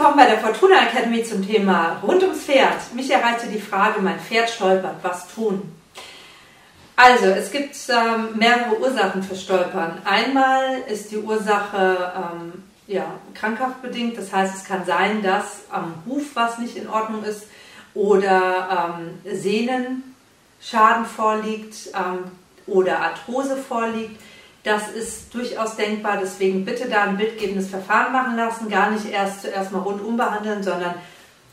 [0.00, 2.94] willkommen bei der Fortuna Academy zum Thema rund ums Pferd.
[2.94, 5.76] Mich erreichte die Frage, mein Pferd stolpert, was tun?
[6.96, 10.00] Also, es gibt ähm, mehrere Ursachen für Stolpern.
[10.06, 15.92] Einmal ist die Ursache ähm, ja, krankhaft bedingt, das heißt, es kann sein, dass am
[16.06, 17.48] Huf was nicht in Ordnung ist
[17.92, 22.30] oder ähm, Sehnenschaden vorliegt ähm,
[22.66, 24.18] oder Arthrose vorliegt.
[24.62, 29.42] Das ist durchaus denkbar, deswegen bitte da ein bildgebendes Verfahren machen lassen, gar nicht erst
[29.42, 30.94] zuerst mal rundum behandeln, sondern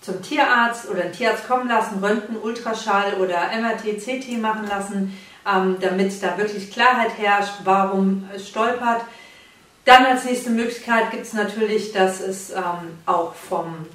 [0.00, 5.76] zum Tierarzt oder einen Tierarzt kommen lassen, Röntgen, Ultraschall oder MRT, CT machen lassen, ähm,
[5.80, 9.02] damit da wirklich Klarheit herrscht, warum es stolpert.
[9.84, 13.86] Dann als nächste Möglichkeit gibt es natürlich, dass es ähm, auch vom,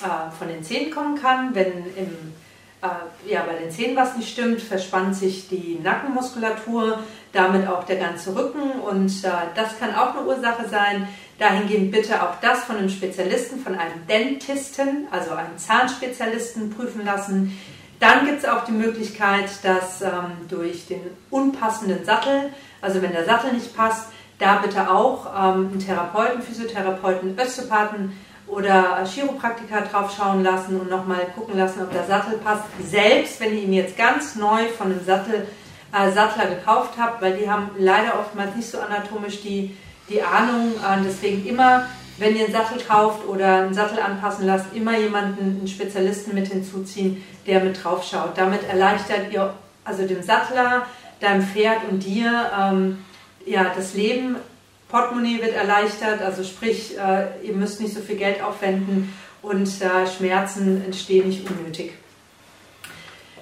[0.00, 2.34] äh, von den Zähnen kommen kann, wenn im
[2.82, 7.00] äh, ja, bei den Zähnen was nicht stimmt, verspannt sich die Nackenmuskulatur,
[7.32, 11.08] damit auch der ganze Rücken und äh, das kann auch eine Ursache sein.
[11.38, 17.58] Dahingehend bitte auch das von einem Spezialisten, von einem Dentisten, also einem Zahnspezialisten prüfen lassen.
[17.98, 23.26] Dann gibt es auch die Möglichkeit, dass ähm, durch den unpassenden Sattel, also wenn der
[23.26, 28.12] Sattel nicht passt, da bitte auch ähm, einen Therapeuten, Physiotherapeuten, Osteopathen
[28.50, 32.64] oder Chiropraktiker drauf schauen lassen und nochmal gucken lassen, ob der Sattel passt.
[32.84, 35.46] Selbst wenn ihr ihn jetzt ganz neu von einem Sattel,
[35.92, 39.76] äh, Sattler gekauft habt, weil die haben leider oftmals nicht so anatomisch die,
[40.08, 40.74] die Ahnung.
[40.74, 41.86] Äh, deswegen immer,
[42.18, 46.48] wenn ihr einen Sattel kauft oder einen Sattel anpassen lasst, immer jemanden, einen Spezialisten mit
[46.48, 48.36] hinzuziehen, der mit drauf schaut.
[48.36, 50.86] Damit erleichtert ihr also dem Sattler,
[51.20, 53.04] deinem Pferd und dir ähm,
[53.46, 54.36] ja, das Leben
[54.90, 60.06] Portemonnaie wird erleichtert, also sprich, äh, ihr müsst nicht so viel Geld aufwenden und äh,
[60.06, 61.92] Schmerzen entstehen nicht unnötig.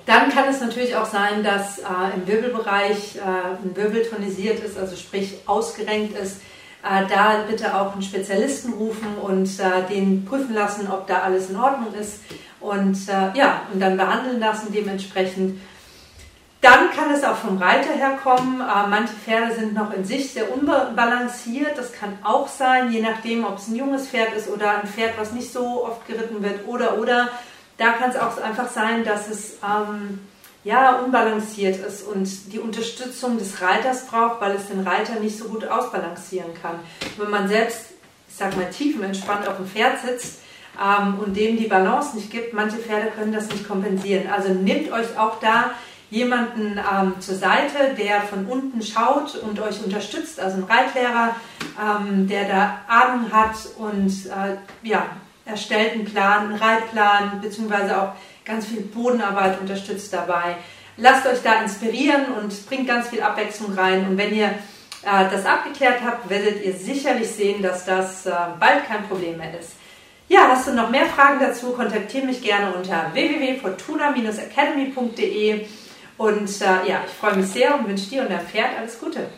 [0.06, 1.82] Dann kann es natürlich auch sein, dass äh,
[2.14, 6.40] im Wirbelbereich äh, ein Wirbel tonisiert ist, also sprich ausgerenkt ist.
[6.82, 11.50] Äh, da bitte auch einen Spezialisten rufen und äh, den prüfen lassen, ob da alles
[11.50, 12.20] in Ordnung ist
[12.60, 15.60] und ja, und dann behandeln lassen dementsprechend.
[16.60, 18.60] Dann kann es auch vom Reiter herkommen.
[18.60, 21.78] Äh, manche Pferde sind noch in sich sehr unbalanciert.
[21.78, 25.14] Das kann auch sein, je nachdem, ob es ein junges Pferd ist oder ein Pferd,
[25.18, 26.66] was nicht so oft geritten wird.
[26.66, 27.28] Oder, oder.
[27.76, 30.26] Da kann es auch einfach sein, dass es ähm,
[30.64, 35.44] ja, unbalanciert ist und die Unterstützung des Reiters braucht, weil es den Reiter nicht so
[35.44, 36.80] gut ausbalancieren kann.
[37.16, 37.92] Wenn man selbst,
[38.28, 40.40] ich sag mal, tiefenentspannt auf dem Pferd sitzt,
[40.80, 44.30] ähm, und dem die Balance nicht gibt, manche Pferde können das nicht kompensieren.
[44.30, 45.72] Also nehmt euch auch da
[46.10, 51.36] jemanden ähm, zur Seite, der von unten schaut und euch unterstützt, also ein Reitlehrer,
[51.78, 55.06] ähm, der da Ahnung hat und äh, ja,
[55.44, 58.14] erstellt einen Plan, einen Reitplan, beziehungsweise auch
[58.44, 60.56] ganz viel Bodenarbeit unterstützt dabei.
[60.96, 64.08] Lasst euch da inspirieren und bringt ganz viel Abwechslung rein.
[64.08, 64.54] Und wenn ihr
[65.02, 69.56] äh, das abgeklärt habt, werdet ihr sicherlich sehen, dass das äh, bald kein Problem mehr
[69.58, 69.74] ist.
[70.28, 71.72] Ja, hast du noch mehr Fragen dazu?
[71.72, 75.66] Kontaktiere mich gerne unter www.fortuna-academy.de
[76.18, 79.28] und äh, ja, ich freue mich sehr und wünsche dir und deinem Pferd alles Gute.